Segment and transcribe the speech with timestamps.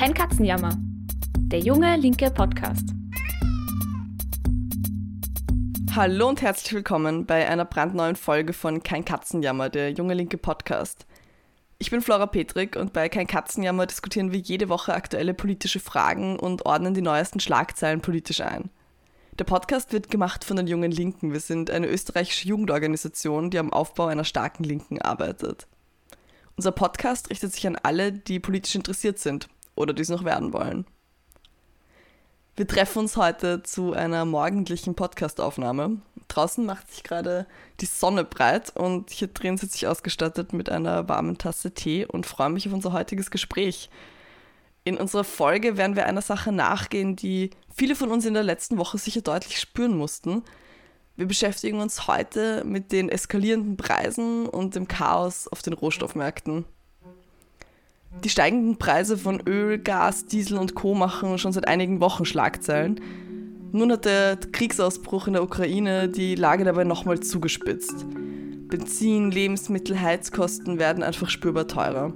[0.00, 0.78] Kein Katzenjammer.
[1.36, 2.88] Der junge linke Podcast.
[5.94, 11.04] Hallo und herzlich willkommen bei einer brandneuen Folge von Kein Katzenjammer, der junge linke Podcast.
[11.76, 16.38] Ich bin Flora Petrik und bei Kein Katzenjammer diskutieren wir jede Woche aktuelle politische Fragen
[16.38, 18.70] und ordnen die neuesten Schlagzeilen politisch ein.
[19.38, 21.34] Der Podcast wird gemacht von den Jungen Linken.
[21.34, 25.66] Wir sind eine österreichische Jugendorganisation, die am Aufbau einer starken Linken arbeitet.
[26.56, 30.86] Unser Podcast richtet sich an alle, die politisch interessiert sind oder dies noch werden wollen.
[32.56, 36.02] Wir treffen uns heute zu einer morgendlichen Podcastaufnahme.
[36.28, 37.46] Draußen macht sich gerade
[37.80, 42.26] die Sonne breit und hier drin sitze ich ausgestattet mit einer warmen Tasse Tee und
[42.26, 43.88] freue mich auf unser heutiges Gespräch.
[44.84, 48.78] In unserer Folge werden wir einer Sache nachgehen, die viele von uns in der letzten
[48.78, 50.42] Woche sicher deutlich spüren mussten.
[51.16, 56.64] Wir beschäftigen uns heute mit den eskalierenden Preisen und dem Chaos auf den Rohstoffmärkten.
[58.24, 60.94] Die steigenden Preise von Öl, Gas, Diesel und Co.
[60.94, 63.00] machen schon seit einigen Wochen Schlagzeilen.
[63.72, 68.04] Nun hat der Kriegsausbruch in der Ukraine die Lage dabei nochmal zugespitzt.
[68.68, 72.12] Benzin, Lebensmittel, Heizkosten werden einfach spürbar teurer.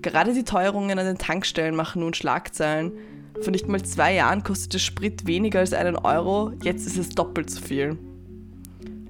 [0.00, 2.92] Gerade die Teuerungen an den Tankstellen machen nun Schlagzeilen.
[3.40, 7.48] Vor nicht mal zwei Jahren kostete Sprit weniger als einen Euro, jetzt ist es doppelt
[7.48, 7.96] so viel.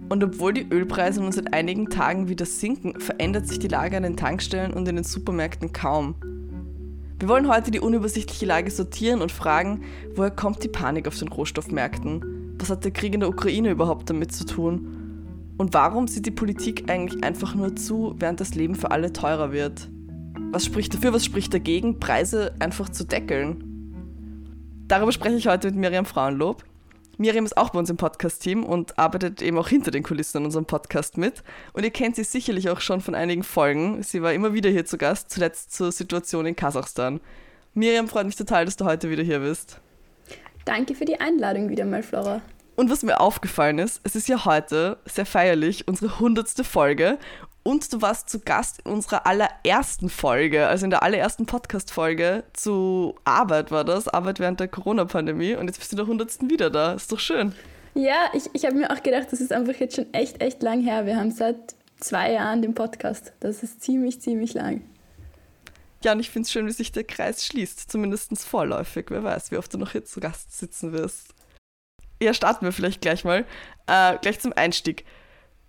[0.09, 4.03] Und obwohl die Ölpreise nun seit einigen Tagen wieder sinken, verändert sich die Lage an
[4.03, 6.15] den Tankstellen und in den Supermärkten kaum.
[7.19, 9.83] Wir wollen heute die unübersichtliche Lage sortieren und fragen,
[10.17, 12.57] woher kommt die Panik auf den Rohstoffmärkten?
[12.59, 15.55] Was hat der Krieg in der Ukraine überhaupt damit zu tun?
[15.57, 19.53] Und warum sieht die Politik eigentlich einfach nur zu, während das Leben für alle teurer
[19.53, 19.89] wird?
[20.51, 23.65] Was spricht dafür, was spricht dagegen, Preise einfach zu deckeln?
[24.89, 26.65] Darüber spreche ich heute mit Miriam Frauenlob.
[27.19, 30.45] Miriam ist auch bei uns im Podcast-Team und arbeitet eben auch hinter den Kulissen an
[30.47, 31.43] unserem Podcast mit.
[31.73, 34.03] Und ihr kennt sie sicherlich auch schon von einigen Folgen.
[34.03, 37.21] Sie war immer wieder hier zu Gast, zuletzt zur Situation in Kasachstan.
[37.75, 39.81] Miriam, freut mich total, dass du heute wieder hier bist.
[40.65, 42.41] Danke für die Einladung wieder mal, Flora.
[42.75, 47.19] Und was mir aufgefallen ist, es ist ja heute sehr feierlich unsere hundertste Folge
[47.63, 53.15] und du warst zu Gast in unserer allerersten Folge, also in der allerersten Podcast-Folge zu
[53.25, 55.55] Arbeit war das, Arbeit während der Corona-Pandemie.
[55.55, 56.95] Und jetzt bist du in der hundertsten wieder da.
[56.95, 57.55] Ist doch schön.
[57.95, 60.83] Ja, ich, ich habe mir auch gedacht, das ist einfach jetzt schon echt, echt lang
[60.83, 61.07] her.
[61.07, 63.33] Wir haben seit zwei Jahren den Podcast.
[63.41, 64.83] Das ist ziemlich, ziemlich lang.
[66.05, 69.07] Ja, und ich finde es schön, wie sich der Kreis schließt, zumindest vorläufig.
[69.11, 71.35] Wer weiß, wie oft du noch hier zu Gast sitzen wirst.
[72.21, 73.45] Ja, starten wir vielleicht gleich mal.
[73.87, 75.05] Äh, gleich zum Einstieg.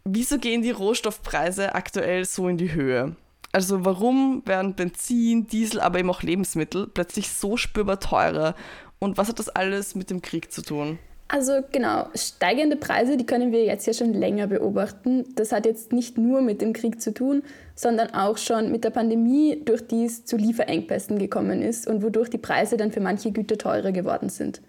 [0.05, 3.15] Wieso gehen die Rohstoffpreise aktuell so in die Höhe?
[3.53, 8.55] Also warum werden Benzin, Diesel, aber eben auch Lebensmittel plötzlich so spürbar teurer?
[8.99, 10.99] Und was hat das alles mit dem Krieg zu tun?
[11.29, 15.23] Also genau, steigende Preise, die können wir jetzt ja schon länger beobachten.
[15.35, 17.41] Das hat jetzt nicht nur mit dem Krieg zu tun,
[17.73, 22.29] sondern auch schon mit der Pandemie, durch die es zu Lieferengpässen gekommen ist und wodurch
[22.29, 24.61] die Preise dann für manche Güter teurer geworden sind.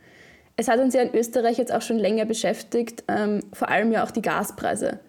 [0.56, 4.04] Es hat uns ja in Österreich jetzt auch schon länger beschäftigt, ähm, vor allem ja
[4.04, 5.00] auch die Gaspreise.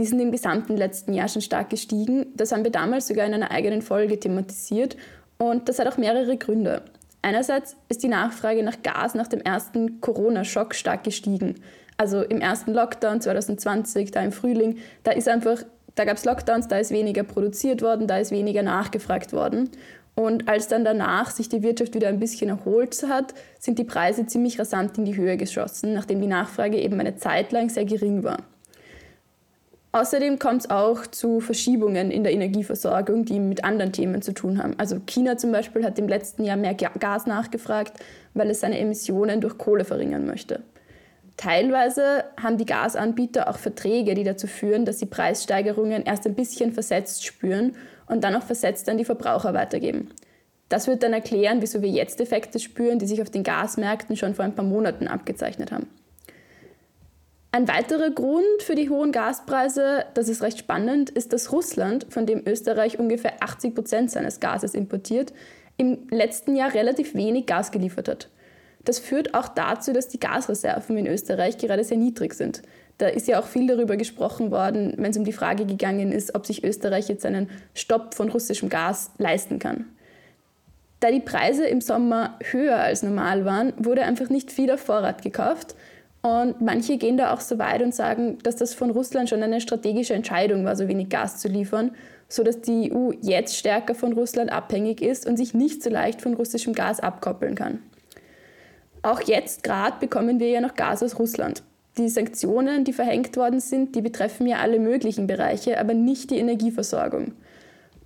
[0.00, 2.32] Die sind im gesamten letzten Jahr schon stark gestiegen.
[2.34, 4.96] Das haben wir damals sogar in einer eigenen Folge thematisiert.
[5.36, 6.80] Und das hat auch mehrere Gründe.
[7.20, 11.56] Einerseits ist die Nachfrage nach Gas nach dem ersten Corona-Schock stark gestiegen.
[11.98, 15.58] Also im ersten Lockdown 2020, da im Frühling, da ist einfach,
[15.96, 19.68] da gab es Lockdowns, da ist weniger produziert worden, da ist weniger nachgefragt worden.
[20.14, 24.24] Und als dann danach sich die Wirtschaft wieder ein bisschen erholt hat, sind die Preise
[24.24, 28.24] ziemlich rasant in die Höhe geschossen, nachdem die Nachfrage eben eine Zeit lang sehr gering
[28.24, 28.38] war.
[29.92, 34.62] Außerdem kommt es auch zu Verschiebungen in der Energieversorgung, die mit anderen Themen zu tun
[34.62, 34.74] haben.
[34.78, 37.98] Also China zum Beispiel hat im letzten Jahr mehr Gas nachgefragt,
[38.32, 40.62] weil es seine Emissionen durch Kohle verringern möchte.
[41.36, 46.72] Teilweise haben die Gasanbieter auch Verträge, die dazu führen, dass sie Preissteigerungen erst ein bisschen
[46.72, 47.74] versetzt spüren
[48.06, 50.10] und dann auch versetzt an die Verbraucher weitergeben.
[50.68, 54.34] Das wird dann erklären, wieso wir jetzt Effekte spüren, die sich auf den Gasmärkten schon
[54.34, 55.88] vor ein paar Monaten abgezeichnet haben.
[57.52, 62.24] Ein weiterer Grund für die hohen Gaspreise, das ist recht spannend, ist, dass Russland, von
[62.24, 65.32] dem Österreich ungefähr 80 Prozent seines Gases importiert,
[65.76, 68.28] im letzten Jahr relativ wenig Gas geliefert hat.
[68.84, 72.62] Das führt auch dazu, dass die Gasreserven in Österreich gerade sehr niedrig sind.
[72.98, 76.36] Da ist ja auch viel darüber gesprochen worden, wenn es um die Frage gegangen ist,
[76.36, 79.86] ob sich Österreich jetzt einen Stopp von russischem Gas leisten kann.
[81.00, 85.22] Da die Preise im Sommer höher als normal waren, wurde einfach nicht viel auf Vorrat
[85.22, 85.74] gekauft
[86.22, 89.60] und manche gehen da auch so weit und sagen, dass das von Russland schon eine
[89.60, 91.92] strategische Entscheidung war, so wenig Gas zu liefern,
[92.28, 96.34] sodass die EU jetzt stärker von Russland abhängig ist und sich nicht so leicht von
[96.34, 97.78] russischem Gas abkoppeln kann.
[99.02, 101.62] Auch jetzt gerade bekommen wir ja noch Gas aus Russland.
[101.96, 106.38] Die Sanktionen, die verhängt worden sind, die betreffen ja alle möglichen Bereiche, aber nicht die
[106.38, 107.32] Energieversorgung.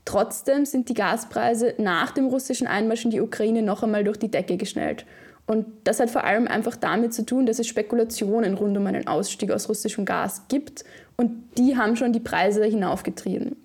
[0.04, 4.30] Trotzdem sind die Gaspreise nach dem russischen Einmarsch in die Ukraine noch einmal durch die
[4.30, 5.04] Decke geschnellt.
[5.46, 9.06] Und das hat vor allem einfach damit zu tun, dass es Spekulationen rund um einen
[9.06, 10.84] Ausstieg aus russischem Gas gibt
[11.16, 13.56] und die haben schon die Preise hinaufgetrieben.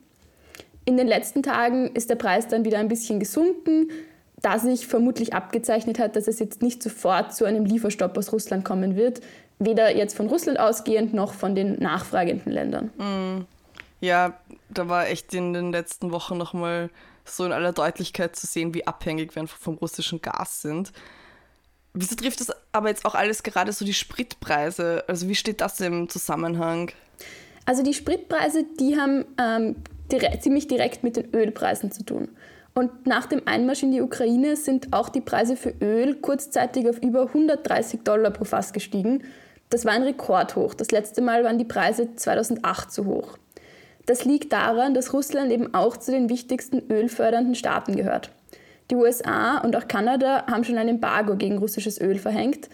[0.85, 3.89] In den letzten Tagen ist der Preis dann wieder ein bisschen gesunken,
[4.41, 8.65] da sich vermutlich abgezeichnet hat, dass es jetzt nicht sofort zu einem Lieferstopp aus Russland
[8.65, 9.21] kommen wird,
[9.59, 12.85] weder jetzt von Russland ausgehend noch von den nachfragenden Ländern.
[12.97, 13.45] Mm.
[14.01, 14.33] Ja,
[14.69, 16.89] da war echt in den letzten Wochen nochmal
[17.25, 20.93] so in aller Deutlichkeit zu sehen, wie abhängig wir einfach vom russischen Gas sind.
[21.93, 25.03] Wieso trifft das aber jetzt auch alles gerade so die Spritpreise?
[25.07, 26.91] Also wie steht das im Zusammenhang?
[27.65, 29.75] Also die Spritpreise, die haben ähm,
[30.11, 32.29] dire ziemlich direkt mit den Ölpreisen zu tun.
[32.73, 36.99] Und nach dem Einmarsch in die Ukraine sind auch die Preise für Öl kurzzeitig auf
[36.99, 39.23] über 130 Dollar pro Fass gestiegen.
[39.69, 40.73] Das war ein Rekordhoch.
[40.73, 43.37] Das letzte Mal waren die Preise 2008 so hoch.
[44.05, 48.31] Das liegt daran, dass Russland eben auch zu den wichtigsten ölfördernden Staaten gehört.
[48.91, 52.69] Die USA und auch Kanada haben schon ein Embargo gegen russisches Öl verhängt.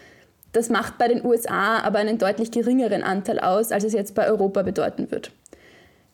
[0.54, 4.28] Das macht bei den USA aber einen deutlich geringeren Anteil aus, als es jetzt bei
[4.28, 5.32] Europa bedeuten wird.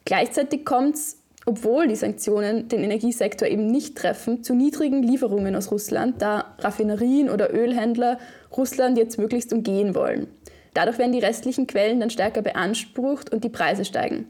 [0.05, 5.71] Gleichzeitig kommt es, obwohl die Sanktionen den Energiesektor eben nicht treffen, zu niedrigen Lieferungen aus
[5.71, 8.17] Russland, da Raffinerien oder Ölhändler
[8.55, 10.27] Russland jetzt möglichst umgehen wollen.
[10.73, 14.27] Dadurch werden die restlichen Quellen dann stärker beansprucht und die Preise steigen.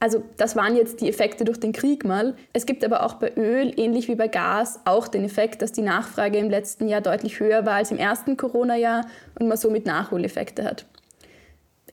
[0.00, 2.36] Also das waren jetzt die Effekte durch den Krieg mal.
[2.52, 5.82] Es gibt aber auch bei Öl, ähnlich wie bei Gas, auch den Effekt, dass die
[5.82, 9.06] Nachfrage im letzten Jahr deutlich höher war als im ersten Corona-Jahr
[9.38, 10.86] und man somit Nachholeffekte hat.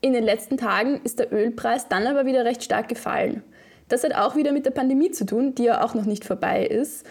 [0.01, 3.41] In den letzten Tagen ist der Ölpreis dann aber wieder recht stark gefallen.
[3.89, 6.65] Das hat auch wieder mit der Pandemie zu tun, die ja auch noch nicht vorbei
[6.65, 7.05] ist.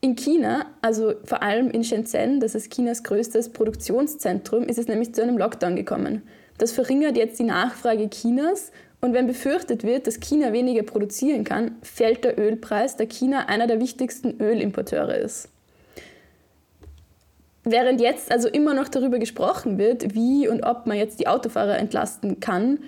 [0.00, 5.12] In China, also vor allem in Shenzhen, das ist Chinas größtes Produktionszentrum, ist es nämlich
[5.14, 6.22] zu einem Lockdown gekommen.
[6.58, 8.70] Das verringert jetzt die Nachfrage Chinas
[9.00, 13.66] und wenn befürchtet wird, dass China weniger produzieren kann, fällt der Ölpreis, da China einer
[13.66, 15.48] der wichtigsten Ölimporteure ist.
[17.64, 21.78] Während jetzt also immer noch darüber gesprochen wird, wie und ob man jetzt die Autofahrer
[21.78, 22.78] entlasten kann,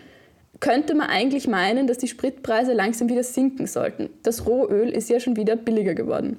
[0.60, 4.10] könnte man eigentlich meinen, dass die Spritpreise langsam wieder sinken sollten.
[4.22, 6.38] Das Rohöl ist ja schon wieder billiger geworden.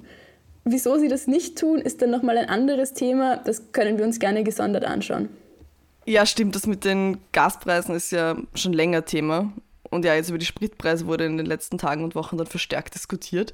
[0.66, 3.38] Wieso sie das nicht tun, ist dann nochmal ein anderes Thema.
[3.38, 5.30] Das können wir uns gerne gesondert anschauen.
[6.10, 6.56] Ja, stimmt.
[6.56, 9.54] Das mit den Gaspreisen ist ja schon länger Thema.
[9.92, 12.96] Und ja, jetzt über die Spritpreise wurde in den letzten Tagen und Wochen dann verstärkt
[12.96, 13.54] diskutiert.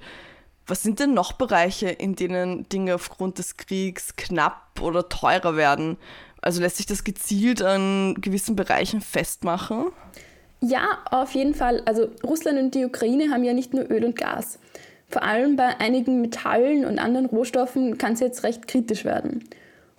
[0.65, 5.97] Was sind denn noch Bereiche, in denen Dinge aufgrund des Kriegs knapp oder teurer werden?
[6.41, 9.87] Also lässt sich das gezielt an gewissen Bereichen festmachen?
[10.61, 11.83] Ja, auf jeden Fall.
[11.83, 14.59] Also Russland und die Ukraine haben ja nicht nur Öl und Gas.
[15.09, 19.43] Vor allem bei einigen Metallen und anderen Rohstoffen kann es jetzt recht kritisch werden.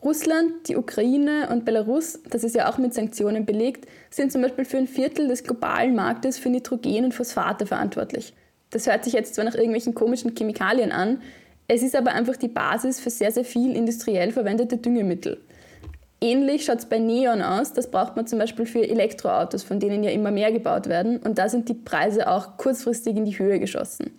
[0.06, 4.64] Russland, die Ukraine und Belarus, das ist ja auch mit Sanktionen belegt, sind zum Beispiel
[4.64, 8.32] für ein Viertel des globalen Marktes für Nitrogen und Phosphate verantwortlich.
[8.70, 11.20] Das hört sich jetzt zwar nach irgendwelchen komischen Chemikalien an,
[11.66, 15.42] es ist aber einfach die Basis für sehr, sehr viel industriell verwendete Düngemittel.
[16.20, 17.72] Ähnlich schaut es bei Neon aus.
[17.72, 21.18] Das braucht man zum Beispiel für Elektroautos, von denen ja immer mehr gebaut werden.
[21.18, 24.12] Und da sind die Preise auch kurzfristig in die Höhe geschossen.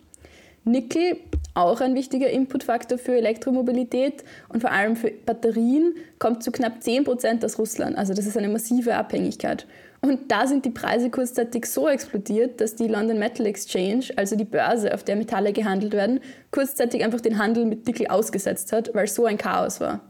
[0.67, 1.17] Nickel,
[1.53, 7.43] auch ein wichtiger Inputfaktor für Elektromobilität und vor allem für Batterien, kommt zu knapp 10%
[7.43, 7.97] aus Russland.
[7.97, 9.65] Also das ist eine massive Abhängigkeit.
[10.01, 14.45] Und da sind die Preise kurzzeitig so explodiert, dass die London Metal Exchange, also die
[14.45, 16.19] Börse, auf der Metalle gehandelt werden,
[16.51, 20.01] kurzzeitig einfach den Handel mit Nickel ausgesetzt hat, weil so ein Chaos war.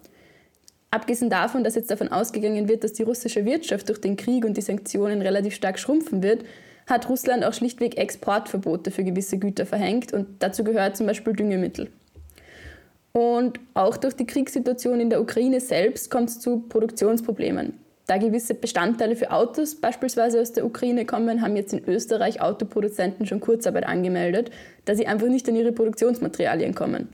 [0.92, 4.58] Abgesehen davon, dass jetzt davon ausgegangen wird, dass die russische Wirtschaft durch den Krieg und
[4.58, 6.44] die Sanktionen relativ stark schrumpfen wird,
[6.88, 11.90] hat Russland auch schlichtweg Exportverbote für gewisse Güter verhängt und dazu gehört zum Beispiel Düngemittel.
[13.12, 17.74] Und auch durch die Kriegssituation in der Ukraine selbst kommt es zu Produktionsproblemen.
[18.06, 23.26] Da gewisse Bestandteile für Autos beispielsweise aus der Ukraine kommen, haben jetzt in Österreich Autoproduzenten
[23.26, 24.50] schon Kurzarbeit angemeldet,
[24.86, 27.10] da sie einfach nicht an ihre Produktionsmaterialien kommen.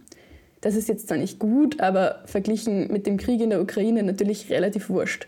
[0.62, 4.52] Das ist jetzt zwar nicht gut, aber verglichen mit dem Krieg in der Ukraine natürlich
[4.52, 5.28] relativ wurscht.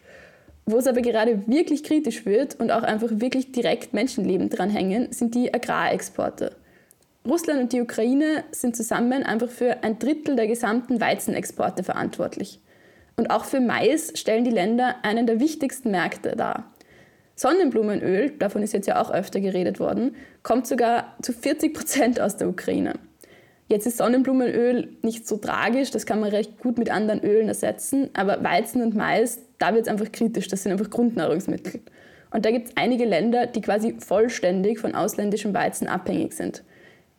[0.65, 5.35] Wo es aber gerade wirklich kritisch wird und auch einfach wirklich direkt Menschenleben dranhängen, sind
[5.35, 6.55] die Agrarexporte.
[7.27, 12.59] Russland und die Ukraine sind zusammen einfach für ein Drittel der gesamten Weizenexporte verantwortlich.
[13.15, 16.71] Und auch für Mais stellen die Länder einen der wichtigsten Märkte dar.
[17.35, 22.37] Sonnenblumenöl, davon ist jetzt ja auch öfter geredet worden, kommt sogar zu 40 Prozent aus
[22.37, 22.93] der Ukraine.
[23.67, 28.09] Jetzt ist Sonnenblumenöl nicht so tragisch, das kann man recht gut mit anderen Ölen ersetzen,
[28.13, 31.81] aber Weizen und Mais, da wird es einfach kritisch, das sind einfach Grundnahrungsmittel.
[32.29, 36.63] Und da gibt es einige Länder, die quasi vollständig von ausländischem Weizen abhängig sind.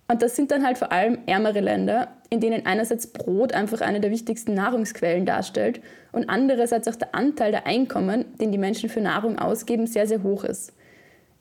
[0.08, 4.00] Und das sind dann halt vor allem ärmere Länder, in denen einerseits Brot einfach eine
[4.00, 5.80] der wichtigsten Nahrungsquellen darstellt
[6.12, 10.22] und andererseits auch der Anteil der Einkommen, den die Menschen für Nahrung ausgeben, sehr, sehr
[10.22, 10.72] hoch ist.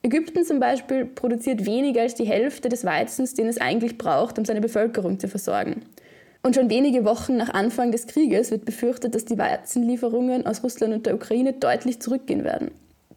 [0.06, 4.46] Ägypten zum Beispiel produziert weniger als die Hälfte des Weizens, den es eigentlich braucht, um
[4.46, 5.82] seine Bevölkerung zu versorgen.
[6.44, 10.94] Und schon wenige Wochen nach Anfang des Krieges wird befürchtet, dass die Weizenlieferungen aus Russland
[10.94, 12.70] und der Ukraine deutlich zurückgehen werden.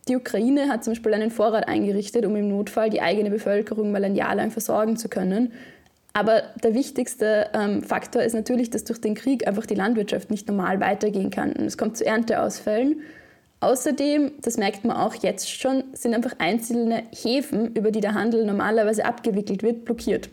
[0.08, 4.02] Die Ukraine hat zum Beispiel einen Vorrat eingerichtet, um im Notfall die eigene Bevölkerung mal
[4.02, 5.52] ein Jahr lang versorgen zu können.
[6.14, 10.48] Aber der wichtigste ähm, Faktor ist natürlich, dass durch den Krieg einfach die Landwirtschaft nicht
[10.48, 11.52] normal weitergehen kann.
[11.52, 13.02] Und es kommt zu Ernteausfällen.
[13.60, 18.46] Außerdem, das merkt man auch jetzt schon, sind einfach einzelne Häfen, über die der Handel
[18.46, 20.28] normalerweise abgewickelt wird, blockiert.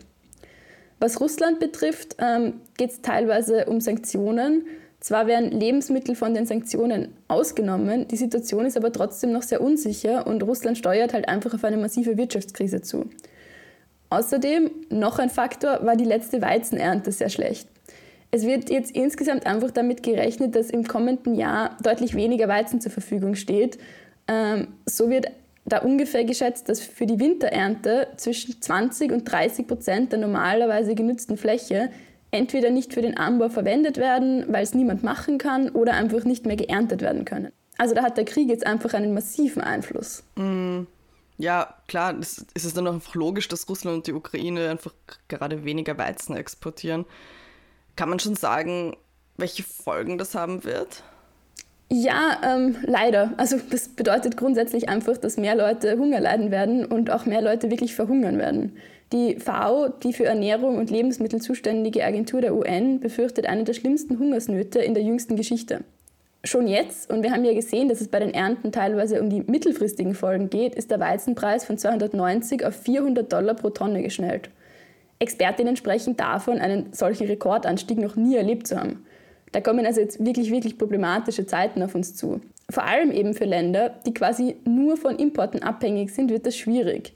[1.00, 4.66] Was Russland betrifft, ähm, geht es teilweise um Sanktionen.
[5.00, 10.26] Zwar werden Lebensmittel von den Sanktionen ausgenommen, die Situation ist aber trotzdem noch sehr unsicher
[10.26, 13.10] und Russland steuert halt einfach auf eine massive Wirtschaftskrise zu.
[14.08, 17.68] Außerdem, noch ein Faktor, war die letzte Weizenernte sehr schlecht.
[18.30, 22.92] Es wird jetzt insgesamt einfach damit gerechnet, dass im kommenden Jahr deutlich weniger Weizen zur
[22.92, 23.78] Verfügung steht.
[24.28, 25.28] Ähm, so wird
[25.64, 31.36] da ungefähr geschätzt, dass für die Winterernte zwischen 20 und 30 Prozent der normalerweise genützten
[31.36, 31.90] Fläche
[32.30, 36.46] entweder nicht für den Anbau verwendet werden, weil es niemand machen kann, oder einfach nicht
[36.46, 37.52] mehr geerntet werden können.
[37.78, 40.24] Also da hat der Krieg jetzt einfach einen massiven Einfluss.
[40.36, 40.82] Mm,
[41.38, 44.94] ja, klar, es ist dann auch einfach logisch, dass Russland und die Ukraine einfach
[45.28, 47.04] gerade weniger Weizen exportieren.
[47.96, 48.96] Kann man schon sagen,
[49.36, 51.02] welche Folgen das haben wird?
[51.88, 53.32] Ja, ähm, leider.
[53.36, 57.70] Also das bedeutet grundsätzlich einfach, dass mehr Leute Hunger leiden werden und auch mehr Leute
[57.70, 58.76] wirklich verhungern werden.
[59.12, 64.18] Die FAO, die für Ernährung und Lebensmittel zuständige Agentur der UN, befürchtet eine der schlimmsten
[64.18, 65.84] Hungersnöte in der jüngsten Geschichte.
[66.42, 69.42] Schon jetzt, und wir haben ja gesehen, dass es bei den Ernten teilweise um die
[69.42, 74.50] mittelfristigen Folgen geht, ist der Weizenpreis von 290 auf 400 Dollar pro Tonne geschnellt.
[75.18, 79.06] Expertinnen sprechen davon, einen solchen Rekordanstieg noch nie erlebt zu haben.
[79.52, 82.40] Da kommen also jetzt wirklich, wirklich problematische Zeiten auf uns zu.
[82.68, 87.14] Vor allem eben für Länder, die quasi nur von Importen abhängig sind, wird das schwierig.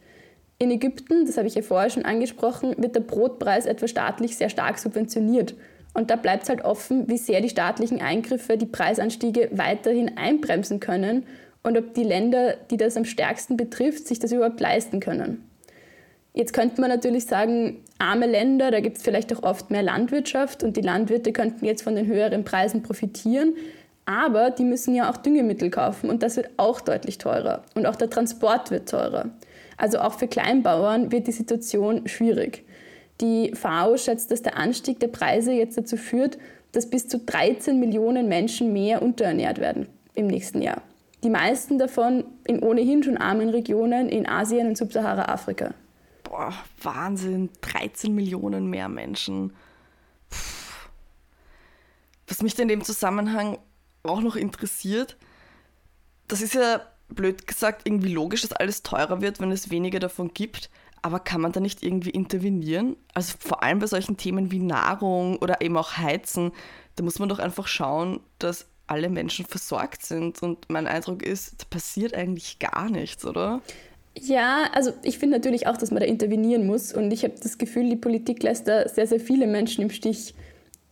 [0.59, 4.49] In Ägypten, das habe ich ja vorher schon angesprochen, wird der Brotpreis etwa staatlich sehr
[4.49, 5.55] stark subventioniert.
[5.93, 10.79] Und da bleibt es halt offen, wie sehr die staatlichen Eingriffe die Preisanstiege weiterhin einbremsen
[10.79, 11.27] können
[11.63, 15.50] und ob die Länder, die das am stärksten betrifft, sich das überhaupt leisten können.
[16.33, 20.63] Jetzt könnte man natürlich sagen, arme Länder, da gibt es vielleicht auch oft mehr Landwirtschaft
[20.63, 23.55] und die Landwirte könnten jetzt von den höheren Preisen profitieren.
[24.07, 27.63] Aber die müssen ja auch Düngemittel kaufen und das wird auch deutlich teurer.
[27.75, 29.27] Und auch der Transport wird teurer.
[29.77, 32.65] Also auch für Kleinbauern wird die Situation schwierig.
[33.21, 36.39] Die FAO schätzt, dass der Anstieg der Preise jetzt dazu führt,
[36.73, 40.83] dass bis zu 13 Millionen Menschen mehr unterernährt werden im nächsten Jahr.
[41.23, 45.75] Die meisten davon in ohnehin schon armen Regionen in Asien und Subsahara-Afrika
[46.31, 49.53] boah, Wahnsinn, 13 Millionen mehr Menschen.
[50.31, 50.37] Puh.
[52.29, 53.59] Was mich in dem Zusammenhang
[54.05, 55.17] auch noch interessiert,
[56.29, 60.33] das ist ja blöd gesagt irgendwie logisch, dass alles teurer wird, wenn es weniger davon
[60.33, 60.71] gibt.
[61.03, 62.97] Aber kann man da nicht irgendwie intervenieren?
[63.13, 66.53] Also vor allem bei solchen Themen wie Nahrung oder eben auch Heizen,
[66.95, 70.41] da muss man doch einfach schauen, dass alle Menschen versorgt sind.
[70.43, 73.63] Und mein Eindruck ist, da passiert eigentlich gar nichts, oder?
[74.19, 76.93] Ja, also ich finde natürlich auch, dass man da intervenieren muss.
[76.93, 80.35] Und ich habe das Gefühl, die Politik lässt da sehr, sehr viele Menschen im Stich.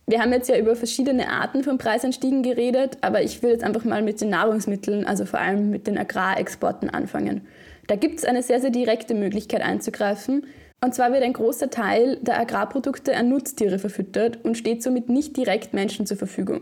[0.07, 3.83] Wir haben jetzt ja über verschiedene Arten von Preisanstiegen geredet, aber ich will jetzt einfach
[3.83, 7.45] mal mit den Nahrungsmitteln, also vor allem mit den Agrarexporten anfangen.
[7.85, 10.47] Da gibt es eine sehr, sehr direkte Möglichkeit einzugreifen.
[10.81, 15.35] Und zwar wird ein großer Teil der Agrarprodukte an Nutztiere verfüttert und steht somit nicht
[15.37, 16.61] direkt Menschen zur Verfügung.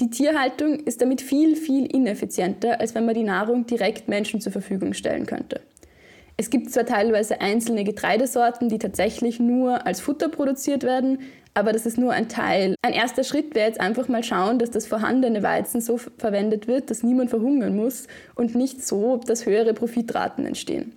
[0.00, 4.52] Die Tierhaltung ist damit viel, viel ineffizienter, als wenn man die Nahrung direkt Menschen zur
[4.52, 5.60] Verfügung stellen könnte.
[6.38, 11.20] Es gibt zwar teilweise einzelne Getreidesorten, die tatsächlich nur als Futter produziert werden,
[11.54, 12.74] aber das ist nur ein Teil.
[12.82, 16.90] Ein erster Schritt wäre jetzt einfach mal schauen, dass das vorhandene Weizen so verwendet wird,
[16.90, 20.92] dass niemand verhungern muss und nicht so, dass höhere Profitraten entstehen.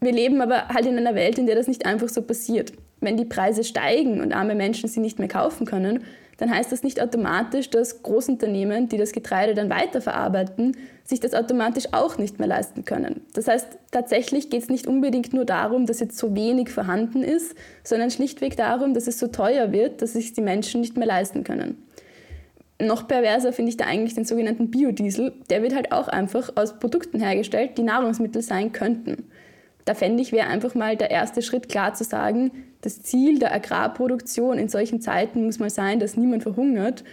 [0.00, 2.72] Wir leben aber halt in einer Welt, in der das nicht einfach so passiert.
[3.00, 6.04] Wenn die Preise steigen und arme Menschen sie nicht mehr kaufen können,
[6.38, 11.88] dann heißt das nicht automatisch, dass Großunternehmen, die das Getreide dann weiterverarbeiten, sich das automatisch
[11.92, 13.22] auch nicht mehr leisten können.
[13.32, 17.54] Das heißt, tatsächlich geht es nicht unbedingt nur darum, dass jetzt so wenig vorhanden ist,
[17.84, 21.44] sondern schlichtweg darum, dass es so teuer wird, dass sich die Menschen nicht mehr leisten
[21.44, 21.82] können.
[22.80, 25.32] Noch perverser finde ich da eigentlich den sogenannten Biodiesel.
[25.48, 29.30] Der wird halt auch einfach aus Produkten hergestellt, die Nahrungsmittel sein könnten.
[29.86, 32.50] Da fände ich, wäre einfach mal der erste Schritt klar zu sagen,
[32.82, 37.04] das Ziel der Agrarproduktion in solchen Zeiten muss mal sein, dass niemand verhungert.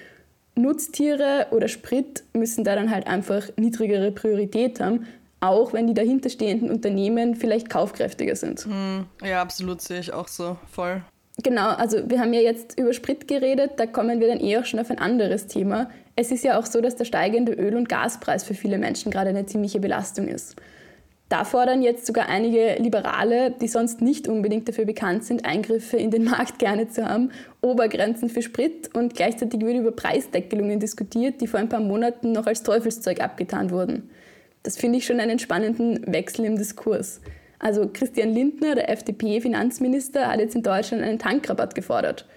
[0.55, 5.05] Nutztiere oder Sprit müssen da dann halt einfach niedrigere Priorität haben,
[5.39, 8.65] auch wenn die dahinterstehenden Unternehmen vielleicht kaufkräftiger sind.
[8.65, 11.03] Hm, ja, absolut sehe ich auch so, voll.
[11.43, 14.65] Genau, also wir haben ja jetzt über Sprit geredet, da kommen wir dann eh auch
[14.65, 15.89] schon auf ein anderes Thema.
[16.15, 19.29] Es ist ja auch so, dass der steigende Öl- und Gaspreis für viele Menschen gerade
[19.29, 20.55] eine ziemliche Belastung ist.
[21.33, 26.11] Da fordern jetzt sogar einige Liberale, die sonst nicht unbedingt dafür bekannt sind, Eingriffe in
[26.11, 31.47] den Markt gerne zu haben, Obergrenzen für Sprit und gleichzeitig wird über Preisdeckelungen diskutiert, die
[31.47, 34.11] vor ein paar Monaten noch als Teufelszeug abgetan wurden.
[34.61, 37.19] Das finde ich schon einen spannenden Wechsel im Diskurs.
[37.57, 42.27] Also Christian Lindner, der FDP-Finanzminister, hat jetzt in Deutschland einen Tankrabatt gefordert.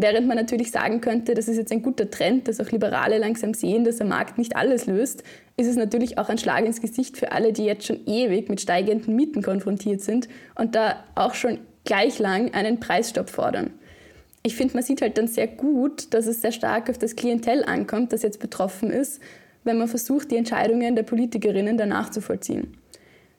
[0.00, 3.52] Während man natürlich sagen könnte, das ist jetzt ein guter Trend, dass auch Liberale langsam
[3.52, 5.24] sehen, dass der Markt nicht alles löst,
[5.56, 8.60] ist es natürlich auch ein Schlag ins Gesicht für alle, die jetzt schon ewig mit
[8.60, 13.72] steigenden Mieten konfrontiert sind und da auch schon gleich lang einen Preisstopp fordern.
[14.44, 17.64] Ich finde, man sieht halt dann sehr gut, dass es sehr stark auf das Klientel
[17.64, 19.20] ankommt, das jetzt betroffen ist,
[19.64, 22.78] wenn man versucht, die Entscheidungen der Politikerinnen danach zu vollziehen.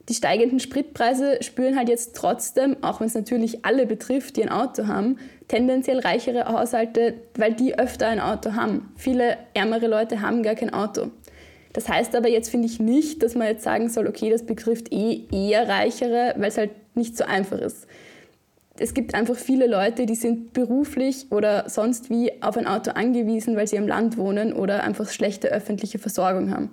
[0.10, 4.50] Die steigenden Spritpreise spüren halt jetzt trotzdem, auch wenn es natürlich alle betrifft, die ein
[4.50, 8.92] Auto haben, tendenziell reichere Haushalte, weil die öfter ein Auto haben.
[8.98, 11.12] Viele ärmere Leute haben gar kein Auto.
[11.74, 14.92] Das heißt aber jetzt finde ich nicht, dass man jetzt sagen soll, okay, das betrifft
[14.92, 17.86] eh eher reichere, weil es halt nicht so einfach ist.
[18.80, 23.56] Es gibt einfach viele Leute, die sind beruflich oder sonst wie auf ein Auto angewiesen,
[23.56, 26.72] weil sie am Land wohnen oder einfach schlechte öffentliche Versorgung haben.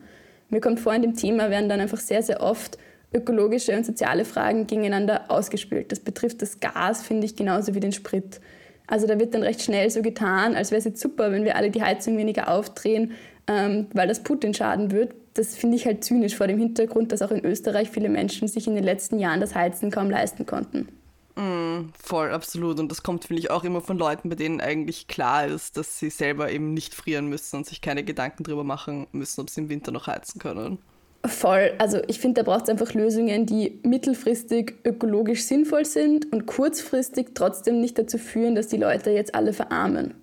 [0.48, 2.78] Mir kommt vor, in dem Thema werden dann einfach sehr, sehr oft
[3.16, 5.90] ökologische und soziale Fragen gegeneinander ausgespielt.
[5.92, 8.40] Das betrifft das Gas, finde ich, genauso wie den Sprit.
[8.86, 11.56] Also da wird dann recht schnell so getan, als wäre es jetzt super, wenn wir
[11.56, 13.12] alle die Heizung weniger aufdrehen,
[13.48, 15.14] ähm, weil das Putin schaden wird.
[15.34, 18.66] Das finde ich halt zynisch vor dem Hintergrund, dass auch in Österreich viele Menschen sich
[18.66, 20.88] in den letzten Jahren das Heizen kaum leisten konnten.
[21.36, 22.80] Mm, voll, absolut.
[22.80, 25.98] Und das kommt, finde ich, auch immer von Leuten, bei denen eigentlich klar ist, dass
[25.98, 29.60] sie selber eben nicht frieren müssen und sich keine Gedanken darüber machen müssen, ob sie
[29.60, 30.78] im Winter noch heizen können.
[31.28, 31.72] Voll.
[31.78, 37.28] Also ich finde, da braucht es einfach Lösungen, die mittelfristig ökologisch sinnvoll sind und kurzfristig
[37.34, 40.14] trotzdem nicht dazu führen, dass die Leute jetzt alle verarmen.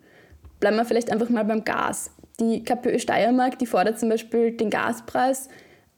[0.59, 2.11] Bleiben wir vielleicht einfach mal beim Gas.
[2.39, 5.49] Die KPÖ Steiermark, die fordert zum Beispiel den Gaspreis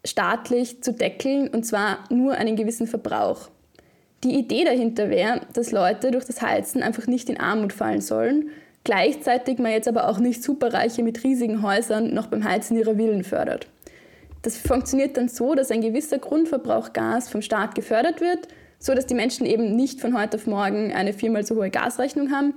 [0.06, 3.50] staatlich zu deckeln und zwar nur einen gewissen Verbrauch.
[4.24, 8.50] Die Idee dahinter wäre, dass Leute durch das Heizen einfach nicht in Armut fallen sollen,
[8.84, 13.24] gleichzeitig man jetzt aber auch nicht Superreiche mit riesigen Häusern noch beim Heizen ihrer Villen
[13.24, 13.68] fördert.
[14.46, 19.08] Das funktioniert dann so, dass ein gewisser Grundverbrauch Gas vom Staat gefördert wird, so dass
[19.08, 22.54] die Menschen eben nicht von heute auf morgen eine viermal so hohe Gasrechnung haben.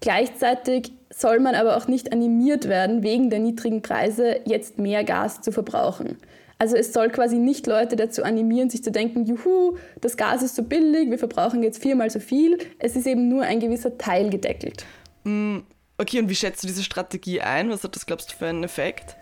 [0.00, 5.42] Gleichzeitig soll man aber auch nicht animiert werden, wegen der niedrigen Preise jetzt mehr Gas
[5.42, 6.16] zu verbrauchen.
[6.58, 10.56] Also es soll quasi nicht Leute dazu animieren, sich zu denken, juhu, das Gas ist
[10.56, 12.56] so billig, wir verbrauchen jetzt viermal so viel.
[12.78, 14.86] Es ist eben nur ein gewisser Teil gedeckelt.
[15.24, 15.58] Mm,
[15.98, 17.68] okay, und wie schätzt du diese Strategie ein?
[17.68, 19.18] Was hat das, glaubst du, für einen Effekt?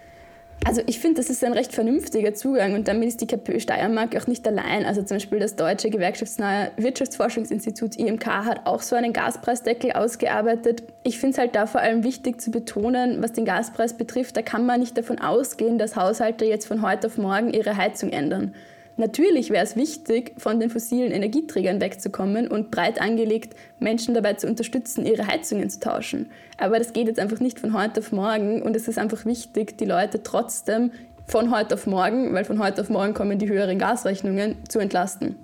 [0.65, 4.17] Also ich finde, das ist ein recht vernünftiger Zugang und damit ist die KPÖ Steiermark
[4.17, 4.85] auch nicht allein.
[4.85, 10.83] Also zum Beispiel das deutsche gewerkschaftsnahe Wirtschaftsforschungsinstitut IMK hat auch so einen Gaspreisdeckel ausgearbeitet.
[11.05, 14.43] Ich finde es halt da vor allem wichtig zu betonen, was den Gaspreis betrifft, da
[14.43, 18.53] kann man nicht davon ausgehen, dass Haushalte jetzt von heute auf morgen ihre Heizung ändern.
[18.99, 24.47] Natürlich wäre es wichtig, von den fossilen Energieträgern wegzukommen und breit angelegt Menschen dabei zu
[24.47, 26.31] unterstützen, ihre Heizungen zu tauschen.
[26.57, 29.77] Aber das geht jetzt einfach nicht von heute auf morgen und es ist einfach wichtig,
[29.77, 30.93] die Leute trotzdem
[31.27, 35.37] von heute auf morgen, weil von heute auf morgen kommen die höheren Gasrechnungen, zu entlasten.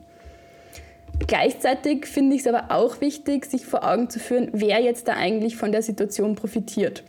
[1.27, 5.15] Gleichzeitig finde ich es aber auch wichtig, sich vor Augen zu führen, wer jetzt da
[5.15, 7.03] eigentlich von der Situation profitiert.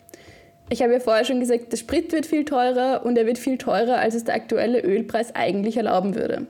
[0.74, 3.60] Ich habe ja vorher schon gesagt, der Sprit wird viel teurer und er wird viel
[3.60, 6.48] teurer, als es der aktuelle Ölpreis eigentlich erlauben würde.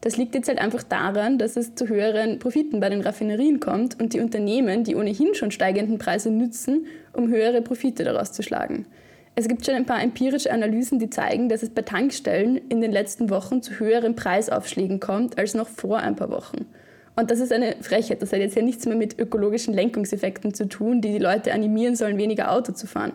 [0.00, 4.00] Das liegt jetzt halt einfach daran, dass es zu höheren Profiten bei den Raffinerien kommt
[4.00, 8.86] und die Unternehmen die ohnehin schon steigenden Preise nützen, um höhere Profite daraus zu schlagen.
[9.34, 12.92] Es gibt schon ein paar empirische Analysen, die zeigen, dass es bei Tankstellen in den
[12.92, 16.66] letzten Wochen zu höheren Preisaufschlägen kommt als noch vor ein paar Wochen.
[17.16, 18.22] Und das ist eine Frechheit.
[18.22, 21.96] Das hat jetzt ja nichts mehr mit ökologischen Lenkungseffekten zu tun, die die Leute animieren
[21.96, 23.14] sollen, weniger Auto zu fahren.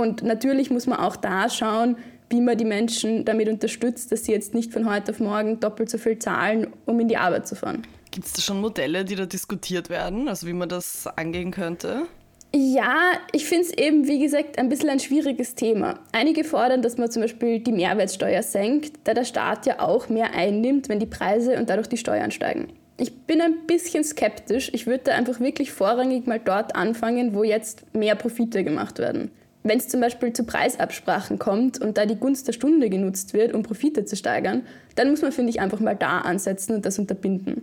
[0.00, 1.96] Und natürlich muss man auch da schauen,
[2.30, 5.90] wie man die Menschen damit unterstützt, dass sie jetzt nicht von heute auf morgen doppelt
[5.90, 7.82] so viel zahlen, um in die Arbeit zu fahren.
[8.10, 12.06] Gibt es da schon Modelle, die da diskutiert werden, also wie man das angehen könnte?
[12.54, 16.00] Ja, ich finde es eben, wie gesagt, ein bisschen ein schwieriges Thema.
[16.12, 20.32] Einige fordern, dass man zum Beispiel die Mehrwertsteuer senkt, da der Staat ja auch mehr
[20.32, 22.68] einnimmt, wenn die Preise und dadurch die Steuern steigen.
[22.96, 24.70] Ich bin ein bisschen skeptisch.
[24.72, 29.30] Ich würde da einfach wirklich vorrangig mal dort anfangen, wo jetzt mehr Profite gemacht werden.
[29.62, 33.52] Wenn es zum Beispiel zu Preisabsprachen kommt und da die Gunst der Stunde genutzt wird,
[33.52, 34.62] um Profite zu steigern,
[34.94, 37.62] dann muss man, finde ich, einfach mal da ansetzen und das unterbinden.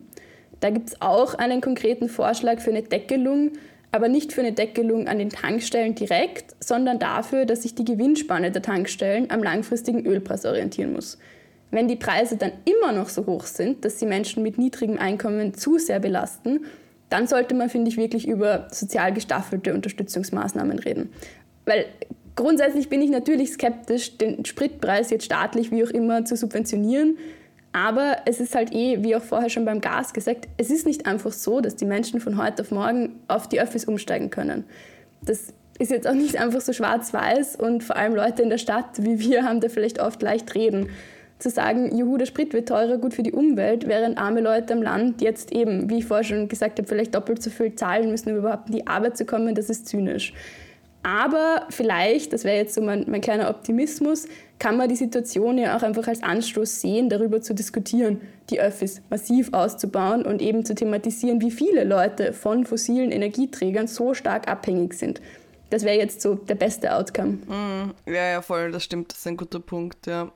[0.59, 3.51] Da gibt es auch einen konkreten Vorschlag für eine Deckelung,
[3.91, 8.51] aber nicht für eine Deckelung an den Tankstellen direkt, sondern dafür, dass sich die Gewinnspanne
[8.51, 11.17] der Tankstellen am langfristigen Ölpreis orientieren muss.
[11.71, 15.53] Wenn die Preise dann immer noch so hoch sind, dass sie Menschen mit niedrigem Einkommen
[15.53, 16.61] zu sehr belasten,
[17.09, 21.09] dann sollte man, finde ich, wirklich über sozial gestaffelte Unterstützungsmaßnahmen reden.
[21.67, 21.85] Weil
[22.35, 27.17] grundsätzlich bin ich natürlich skeptisch, den Spritpreis jetzt staatlich wie auch immer zu subventionieren.
[27.73, 31.05] Aber es ist halt eh, wie auch vorher schon beim Gas gesagt, es ist nicht
[31.05, 34.63] einfach so, dass die Menschen von heute auf morgen auf die Öffis umsteigen können.
[35.21, 39.03] Das ist jetzt auch nicht einfach so schwarz-weiß und vor allem Leute in der Stadt
[39.03, 40.89] wie wir haben da vielleicht oft leicht reden.
[41.39, 44.81] Zu sagen, juhu, der Sprit wird teurer, gut für die Umwelt, während arme Leute am
[44.81, 48.31] Land jetzt eben, wie ich vorher schon gesagt habe, vielleicht doppelt so viel zahlen müssen,
[48.31, 50.33] um überhaupt in die Arbeit zu kommen, das ist zynisch.
[51.07, 54.27] Aber vielleicht, das wäre jetzt so mein, mein kleiner Optimismus,
[54.59, 59.01] kann man die Situation ja auch einfach als Anstoß sehen, darüber zu diskutieren, die Öffis
[59.09, 64.95] massiv auszubauen und eben zu thematisieren, wie viele Leute von fossilen Energieträgern so stark abhängig
[64.95, 65.21] sind.
[65.69, 67.37] Das wäre jetzt so der beste Outcome.
[67.47, 70.29] Mm, ja, ja, voll, das stimmt, das ist ein guter Punkt, ja.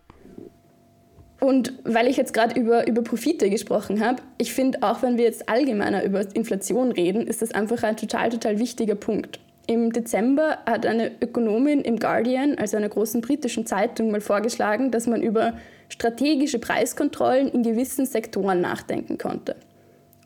[1.42, 5.26] Und weil ich jetzt gerade über, über Profite gesprochen habe, ich finde auch, wenn wir
[5.26, 9.42] jetzt allgemeiner über Inflation reden, ist das einfach ein total, total wichtiger Punkt.
[9.68, 15.08] Im Dezember hat eine Ökonomin im Guardian, also einer großen britischen Zeitung, mal vorgeschlagen, dass
[15.08, 15.54] man über
[15.90, 19.56] strategische Preiskontrollen in gewissen Sektoren nachdenken konnte.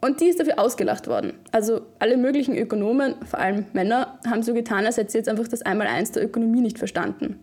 [0.01, 1.33] Und die ist dafür ausgelacht worden.
[1.51, 5.47] Also alle möglichen Ökonomen, vor allem Männer, haben so getan, als hätten sie jetzt einfach
[5.47, 7.39] das Einmaleins der Ökonomie nicht verstanden.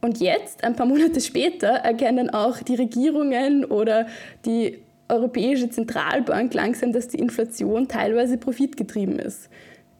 [0.00, 4.06] Und jetzt, ein paar Monate später, erkennen auch die Regierungen oder
[4.44, 9.48] die Europäische Zentralbank langsam, dass die Inflation teilweise profitgetrieben ist.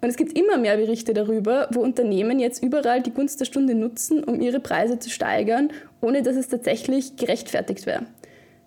[0.07, 3.75] Und es gibt immer mehr Berichte darüber, wo Unternehmen jetzt überall die Gunst der Stunde
[3.75, 8.03] nutzen, um ihre Preise zu steigern, ohne dass es tatsächlich gerechtfertigt wäre.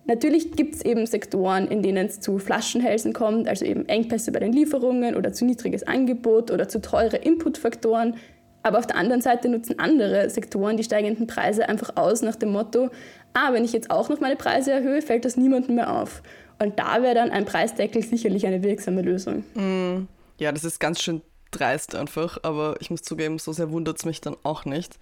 [0.06, 4.40] Natürlich gibt es eben Sektoren, in denen es zu Flaschenhälsen kommt, also eben Engpässe bei
[4.40, 8.16] den Lieferungen oder zu niedriges Angebot oder zu teure Inputfaktoren.
[8.62, 12.52] Aber auf der anderen Seite nutzen andere Sektoren die steigenden Preise einfach aus nach dem
[12.52, 12.90] Motto,
[13.34, 16.22] ah, wenn ich jetzt auch noch meine Preise erhöhe, fällt das niemandem mehr auf.
[16.62, 19.46] Und da wäre dann ein Preisdeckel sicherlich eine wirksame Lösung.
[19.54, 20.10] Mm.
[20.38, 21.22] Ja, das ist ganz schön
[21.52, 25.00] dreist einfach, aber ich muss zugeben, so sehr wundert es mich dann auch nicht.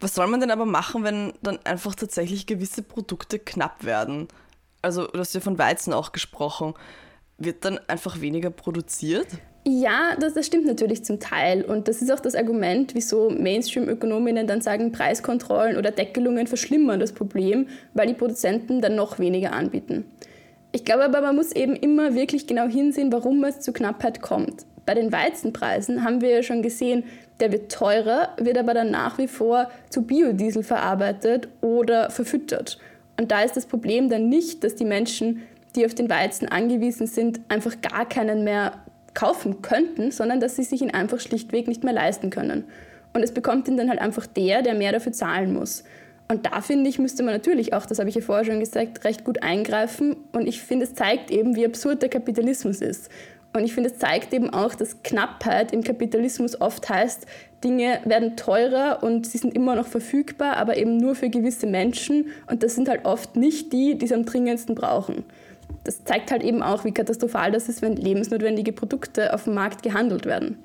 [0.00, 4.28] Was soll man denn aber machen, wenn dann einfach tatsächlich gewisse Produkte knapp werden?
[4.80, 6.74] Also, du hast ja von Weizen auch gesprochen.
[7.36, 9.26] Wird dann einfach weniger produziert?
[9.66, 11.64] Ja, das, das stimmt natürlich zum Teil.
[11.64, 17.12] Und das ist auch das Argument, wieso Mainstream-Ökonominnen dann sagen, Preiskontrollen oder Deckelungen verschlimmern das
[17.12, 20.04] Problem, weil die Produzenten dann noch weniger anbieten.
[20.72, 24.64] Ich glaube aber, man muss eben immer wirklich genau hinsehen, warum es zu Knappheit kommt.
[24.88, 27.04] Bei den Weizenpreisen haben wir ja schon gesehen,
[27.40, 32.78] der wird teurer, wird aber dann nach wie vor zu Biodiesel verarbeitet oder verfüttert.
[33.18, 35.42] Und da ist das Problem dann nicht, dass die Menschen,
[35.76, 40.64] die auf den Weizen angewiesen sind, einfach gar keinen mehr kaufen könnten, sondern dass sie
[40.64, 42.64] sich ihn einfach schlichtweg nicht mehr leisten können.
[43.12, 45.84] Und es bekommt ihn dann halt einfach der, der mehr dafür zahlen muss.
[46.28, 49.04] Und da finde ich, müsste man natürlich auch, das habe ich ja vorher schon gesagt,
[49.04, 50.16] recht gut eingreifen.
[50.32, 53.10] Und ich finde, es zeigt eben, wie absurd der Kapitalismus ist.
[53.58, 57.26] Und ich finde, es zeigt eben auch, dass Knappheit im Kapitalismus oft heißt,
[57.64, 62.26] Dinge werden teurer und sie sind immer noch verfügbar, aber eben nur für gewisse Menschen.
[62.46, 65.24] Und das sind halt oft nicht die, die es am dringendsten brauchen.
[65.82, 69.82] Das zeigt halt eben auch, wie katastrophal das ist, wenn lebensnotwendige Produkte auf dem Markt
[69.82, 70.58] gehandelt werden.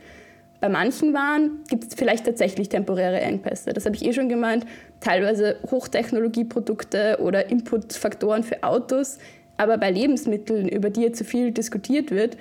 [0.60, 3.73] Bei manchen Waren gibt es vielleicht tatsächlich temporäre Engpässe.
[3.73, 4.65] Das habe ich eh schon gemeint.
[4.99, 9.17] Teilweise Hochtechnologieprodukte oder Inputfaktoren für Autos.
[9.58, 12.38] Aber bei Lebensmitteln, über die jetzt zu viel diskutiert wird,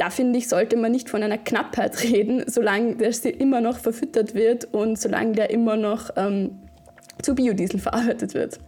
[0.00, 4.34] da finde ich, sollte man nicht von einer Knappheit reden, solange der immer noch verfüttert
[4.34, 6.58] wird und solange der immer noch ähm,
[7.20, 8.58] zu Biodiesel verarbeitet wird.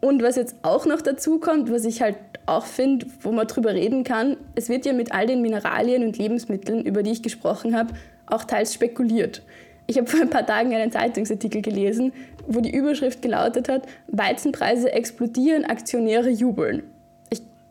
[0.00, 3.72] Und was jetzt auch noch dazu kommt, was ich halt auch finde, wo man drüber
[3.72, 7.74] reden kann, es wird ja mit all den Mineralien und Lebensmitteln, über die ich gesprochen
[7.74, 7.94] habe,
[8.26, 9.42] auch teils spekuliert.
[9.86, 12.12] Ich habe vor ein paar Tagen einen Zeitungsartikel gelesen,
[12.46, 16.82] wo die Überschrift gelautet hat, Weizenpreise explodieren, Aktionäre jubeln.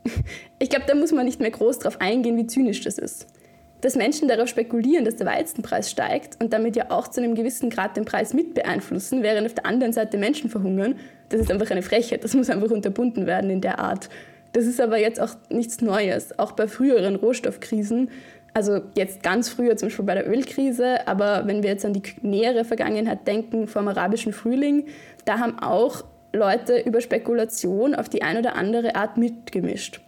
[0.60, 3.28] Ich, glaube, da muss man nicht mehr groß drauf eingehen, wie zynisch das ist.
[3.82, 7.70] Dass Menschen darauf spekulieren, dass der Weizenpreis steigt und damit ja auch zu einem gewissen
[7.70, 10.96] Grad den Preis mit beeinflussen, während auf der anderen Seite Menschen verhungern,
[11.30, 12.24] das ist einfach eine Frechheit.
[12.24, 14.10] Das muss einfach unterbunden werden in der Art.
[14.54, 16.40] Das ist aber jetzt auch nichts Neues.
[16.40, 18.10] Auch bei früheren Rohstoffkrisen,
[18.54, 22.04] also jetzt ganz früher zum Beispiel bei der Ölkrise, aber wenn wir jetzt an die
[22.22, 24.86] nähere Vergangenheit denken, vom arabischen Frühling,
[25.26, 30.02] da haben auch Leute über Spekulation auf die eine oder andere Art mitgemischt.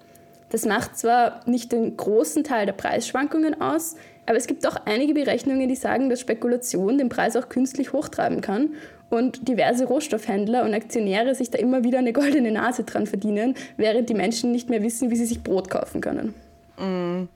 [0.50, 5.13] Das macht zwar nicht den großen Teil der Preisschwankungen aus, aber es gibt auch einige
[5.13, 8.72] Berechnungen, die sagen, dass Spekulation den Preis auch künstlich hochtreiben kann
[9.10, 14.10] und diverse Rohstoffhändler und Aktionäre sich da immer wieder eine goldene Nase dran verdienen, während
[14.10, 16.34] die Menschen nicht mehr wissen, wie sie sich Brot kaufen können.
[16.78, 17.30] Mm.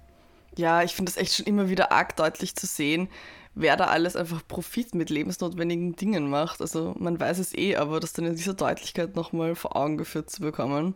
[0.57, 3.07] Ja, ich finde das echt schon immer wieder arg deutlich zu sehen,
[3.53, 6.61] wer da alles einfach Profit mit lebensnotwendigen Dingen macht.
[6.61, 10.29] Also man weiß es eh, aber das dann in dieser Deutlichkeit nochmal vor Augen geführt
[10.29, 10.95] zu bekommen.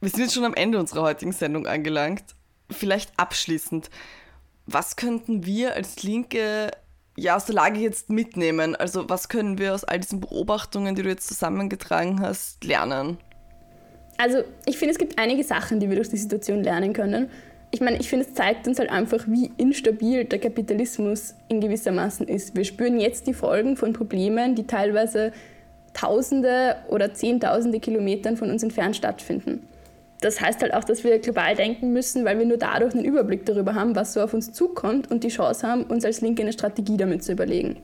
[0.00, 2.22] Wir sind jetzt schon am Ende unserer heutigen Sendung angelangt.
[2.70, 3.90] Vielleicht abschließend,
[4.66, 6.70] was könnten wir als Linke
[7.16, 8.76] ja, aus der Lage jetzt mitnehmen?
[8.76, 13.18] Also was können wir aus all diesen Beobachtungen, die du jetzt zusammengetragen hast, lernen?
[14.18, 17.30] Also ich finde, es gibt einige Sachen, die wir durch die Situation lernen können.
[17.70, 22.26] Ich meine, ich finde, es zeigt uns halt einfach, wie instabil der Kapitalismus in gewissermaßen
[22.28, 22.56] ist.
[22.56, 25.32] Wir spüren jetzt die Folgen von Problemen, die teilweise
[25.92, 29.66] Tausende oder Zehntausende Kilometern von uns entfernt stattfinden.
[30.20, 33.44] Das heißt halt auch, dass wir global denken müssen, weil wir nur dadurch einen Überblick
[33.44, 36.52] darüber haben, was so auf uns zukommt und die Chance haben, uns als Linke eine
[36.52, 37.76] Strategie damit zu überlegen.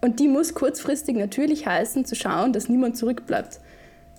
[0.00, 3.60] Und die muss kurzfristig natürlich heißen, zu schauen, dass niemand zurückbleibt.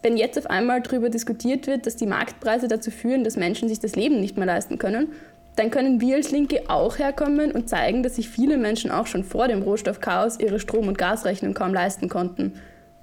[0.03, 3.79] Wenn jetzt auf einmal darüber diskutiert wird, dass die Marktpreise dazu führen, dass Menschen sich
[3.79, 5.10] das Leben nicht mehr leisten können,
[5.55, 9.23] dann können wir als Linke auch herkommen und zeigen, dass sich viele Menschen auch schon
[9.23, 12.53] vor dem Rohstoffchaos ihre Strom- und Gasrechnung kaum leisten konnten.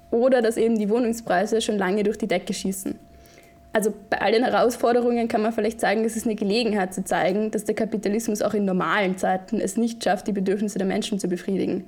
[0.09, 2.97] Oder dass eben die Wohnungspreise schon lange durch die Decke schießen.
[3.73, 7.51] Also bei all den Herausforderungen kann man vielleicht sagen, es ist eine Gelegenheit zu zeigen,
[7.51, 11.27] dass der Kapitalismus auch in normalen Zeiten es nicht schafft, die Bedürfnisse der Menschen zu
[11.27, 11.83] befriedigen.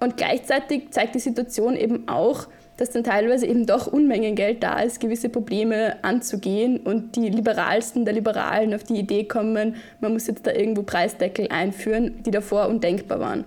[0.00, 4.80] Und gleichzeitig zeigt die Situation eben auch, dass dann teilweise eben doch Unmengen Geld da
[4.80, 10.28] ist, gewisse Probleme anzugehen und die Liberalsten der Liberalen auf die Idee kommen, man muss
[10.28, 13.44] jetzt da irgendwo Preisdeckel einführen, die davor undenkbar waren.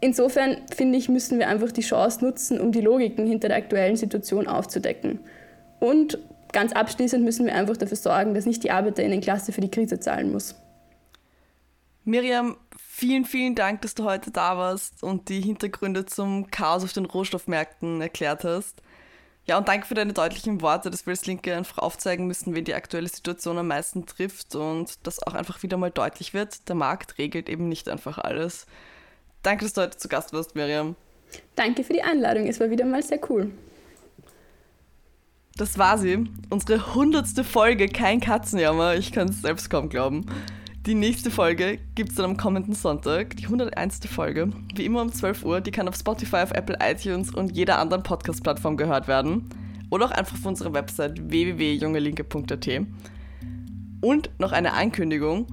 [0.00, 3.96] Insofern finde ich, müssen wir einfach die Chance nutzen, um die Logiken hinter der aktuellen
[3.96, 5.20] Situation aufzudecken.
[5.78, 6.18] Und
[6.52, 10.32] ganz abschließend müssen wir einfach dafür sorgen, dass nicht die Arbeiterinnenklasse für die Krise zahlen
[10.32, 10.56] muss.
[12.08, 16.94] Miriam, vielen, vielen Dank, dass du heute da warst und die Hintergründe zum Chaos auf
[16.94, 18.80] den Rohstoffmärkten erklärt hast.
[19.44, 22.64] Ja, und danke für deine deutlichen Worte, dass wir als Linke einfach aufzeigen müssen, wen
[22.64, 26.76] die aktuelle Situation am meisten trifft und dass auch einfach wieder mal deutlich wird, der
[26.76, 28.66] Markt regelt eben nicht einfach alles.
[29.42, 30.96] Danke, dass du heute zu Gast warst, Miriam.
[31.56, 33.50] Danke für die Einladung, es war wieder mal sehr cool.
[35.56, 36.24] Das war sie.
[36.48, 38.94] Unsere hundertste Folge, kein Katzenjammer.
[38.94, 40.24] Ich kann es selbst kaum glauben.
[40.86, 44.00] Die nächste Folge gibt es dann am kommenden Sonntag, die 101.
[44.06, 44.50] Folge.
[44.74, 45.60] Wie immer um 12 Uhr.
[45.60, 49.50] Die kann auf Spotify, auf Apple iTunes und jeder anderen Podcast-Plattform gehört werden.
[49.90, 52.68] Oder auch einfach auf unserer Website www.jungelinke.at.
[54.00, 55.46] Und noch eine Ankündigung.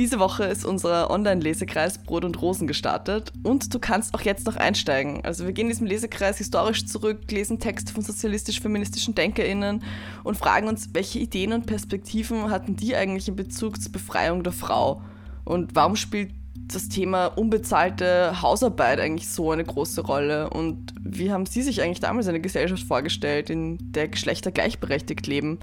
[0.00, 4.56] Diese Woche ist unser Online-Lesekreis Brot und Rosen gestartet und du kannst auch jetzt noch
[4.56, 5.22] einsteigen.
[5.26, 9.82] Also wir gehen in diesem Lesekreis historisch zurück, lesen Texte von sozialistisch-feministischen DenkerInnen
[10.24, 14.54] und fragen uns, welche Ideen und Perspektiven hatten die eigentlich in Bezug zur Befreiung der
[14.54, 15.02] Frau?
[15.44, 20.48] Und warum spielt das Thema unbezahlte Hausarbeit eigentlich so eine große Rolle?
[20.48, 25.58] Und wie haben Sie sich eigentlich damals eine Gesellschaft vorgestellt, in der Geschlechter gleichberechtigt leben?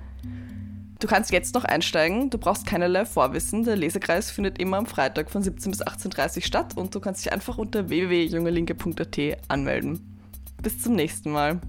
[1.00, 3.64] Du kannst jetzt noch einsteigen, du brauchst keinerlei Vorwissen.
[3.64, 7.24] Der Lesekreis findet immer am Freitag von 17 bis 18.30 Uhr statt und du kannst
[7.24, 10.20] dich einfach unter www.jungelinke.at anmelden.
[10.62, 11.62] Bis zum nächsten Mal.